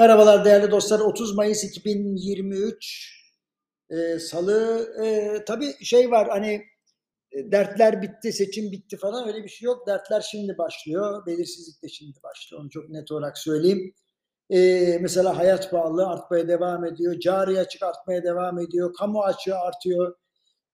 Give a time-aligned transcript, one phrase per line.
[0.00, 1.00] Merhabalar değerli dostlar.
[1.00, 3.20] 30 Mayıs 2023
[3.90, 4.88] e, Salı.
[5.04, 6.62] E, tabii şey var hani
[7.32, 9.86] e, dertler bitti, seçim bitti falan öyle bir şey yok.
[9.86, 11.26] Dertler şimdi başlıyor.
[11.26, 12.62] Belirsizlik de şimdi başlıyor.
[12.62, 13.94] Onu çok net olarak söyleyeyim.
[14.50, 14.58] E,
[15.00, 17.20] mesela hayat pahalılığı artmaya devam ediyor.
[17.20, 18.94] Cari açık artmaya devam ediyor.
[18.94, 20.16] Kamu açığı artıyor.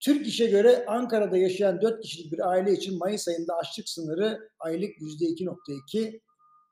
[0.01, 4.91] Türk İş'e göre Ankara'da yaşayan 4 kişilik bir aile için Mayıs ayında açlık sınırı aylık
[4.91, 6.21] %2.2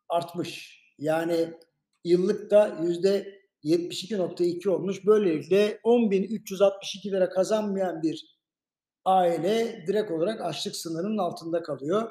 [0.08, 0.80] artmış.
[0.98, 1.54] Yani
[2.04, 5.06] yıllıkta yüzde 72.2 olmuş.
[5.06, 8.34] Böylelikle 10.362 lira kazanmayan bir
[9.04, 12.10] aile direkt olarak açlık sınırının altında kalıyor.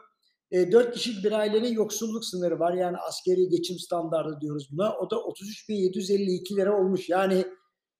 [0.52, 2.74] E, 4 kişilik bir ailenin yoksulluk sınırı var.
[2.74, 4.98] Yani askeri geçim standardı diyoruz buna.
[4.98, 7.10] O da 33.752 lira olmuş.
[7.10, 7.46] Yani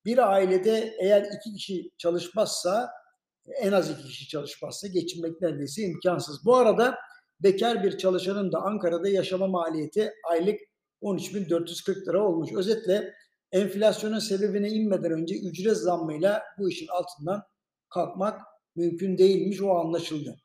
[0.06, 2.90] bir ailede eğer iki kişi çalışmazsa
[3.48, 6.46] en az iki kişi çalışmazsa geçinmek neredeyse imkansız.
[6.46, 6.96] Bu arada
[7.40, 10.60] bekar bir çalışanın da Ankara'da yaşama maliyeti aylık
[11.04, 12.50] 13.440 lira olmuş.
[12.54, 13.14] Özetle
[13.52, 17.44] enflasyonun sebebine inmeden önce ücret zammıyla bu işin altından
[17.90, 18.42] kalkmak
[18.76, 20.36] mümkün değilmiş o anlaşıldı.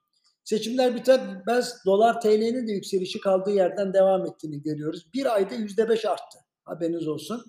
[0.44, 5.06] Seçimler biter bitmez dolar TL'nin de yükselişi kaldığı yerden devam ettiğini görüyoruz.
[5.14, 6.38] Bir ayda yüzde beş arttı.
[6.64, 7.44] Haberiniz olsun.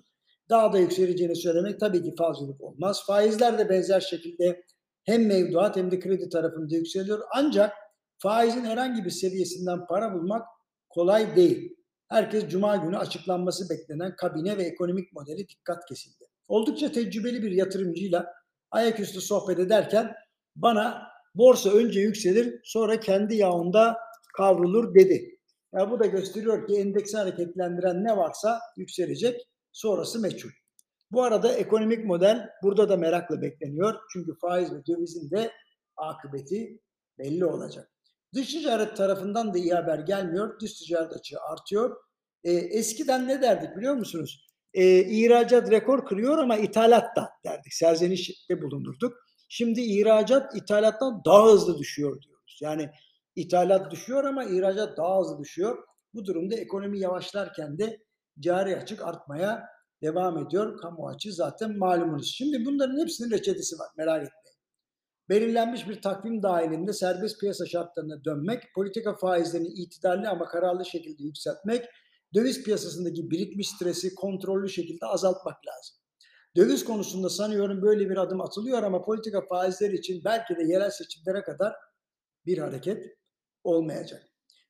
[0.50, 3.06] Daha da yükseleceğini söylemek tabii ki fazlalık olmaz.
[3.06, 4.64] Faizler de benzer şekilde
[5.04, 7.20] hem mevduat hem de kredi tarafında yükseliyor.
[7.34, 7.72] Ancak
[8.18, 10.46] faizin herhangi bir seviyesinden para bulmak
[10.88, 11.76] kolay değil.
[12.10, 16.24] Herkes cuma günü açıklanması beklenen kabine ve ekonomik modeli dikkat kesildi.
[16.48, 18.34] Oldukça tecrübeli bir yatırımcıyla
[18.70, 20.14] ayaküstü sohbet ederken
[20.56, 21.02] bana
[21.34, 23.96] borsa önce yükselir sonra kendi yağında
[24.36, 25.38] kavrulur dedi.
[25.72, 29.40] Ya bu da gösteriyor ki endeksi hareketlendiren ne varsa yükselecek
[29.72, 30.50] sonrası meçhul.
[31.10, 33.94] Bu arada ekonomik model burada da merakla bekleniyor.
[34.12, 35.52] Çünkü faiz ve dövizin de
[35.96, 36.80] akıbeti
[37.18, 37.90] belli olacak.
[38.34, 40.60] Dış ticaret tarafından da iyi haber gelmiyor.
[40.60, 41.96] Dış ticaret açığı artıyor.
[42.44, 44.50] E, eskiden ne derdik biliyor musunuz?
[44.74, 47.74] E, ihracat rekor kırıyor ama ithalat da derdik.
[47.74, 49.12] Serzenişte bulundurduk.
[49.48, 52.58] Şimdi ihracat ithalattan daha hızlı düşüyor diyoruz.
[52.62, 52.90] Yani
[53.36, 55.84] ithalat düşüyor ama ihracat daha hızlı düşüyor.
[56.14, 57.98] Bu durumda ekonomi yavaşlarken de
[58.40, 59.68] cari açık artmaya
[60.02, 60.78] devam ediyor.
[60.80, 62.34] Kamu açığı zaten malumunuz.
[62.34, 64.39] Şimdi bunların hepsinin reçetesi var merak etmeyin
[65.30, 71.84] belirlenmiş bir takvim dahilinde serbest piyasa şartlarına dönmek, politika faizlerini itidalli ama kararlı şekilde yükseltmek,
[72.34, 75.96] döviz piyasasındaki birikmiş stresi kontrollü şekilde azaltmak lazım.
[76.56, 81.42] Döviz konusunda sanıyorum böyle bir adım atılıyor ama politika faizleri için belki de yerel seçimlere
[81.42, 81.72] kadar
[82.46, 83.04] bir hareket
[83.64, 84.22] olmayacak.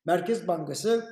[0.04, 1.04] Merkez Bankası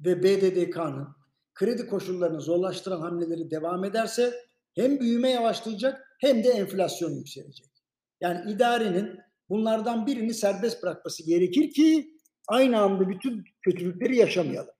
[0.00, 1.08] ve BDDK'nın
[1.54, 4.34] kredi koşullarını zorlaştıran hamleleri devam ederse
[4.74, 7.71] hem büyüme yavaşlayacak hem de enflasyon yükselecek.
[8.22, 12.16] Yani idarenin bunlardan birini serbest bırakması gerekir ki
[12.48, 14.74] aynı anda bütün kötülükleri yaşamayalım.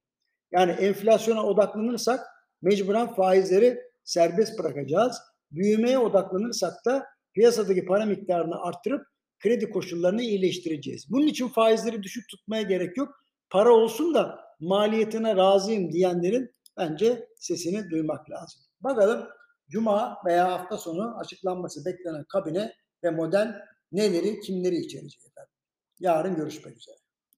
[0.53, 2.21] Yani enflasyona odaklanırsak
[2.63, 5.17] mecburen faizleri serbest bırakacağız.
[5.51, 9.07] Büyümeye odaklanırsak da piyasadaki para miktarını arttırıp
[9.39, 11.11] kredi koşullarını iyileştireceğiz.
[11.11, 13.09] Bunun için faizleri düşük tutmaya gerek yok.
[13.51, 18.61] Para olsun da maliyetine razıyım diyenlerin bence sesini duymak lazım.
[18.81, 19.29] Bakalım
[19.69, 22.73] Cuma veya hafta sonu açıklanması beklenen kabine
[23.05, 25.53] ve model neleri kimleri içerecek efendim.
[26.01, 27.02] Yarın görüşmek üzere.